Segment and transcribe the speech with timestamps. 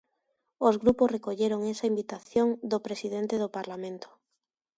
[0.67, 4.07] Os grupos recolleron esa invitación do presidente do Parlamento.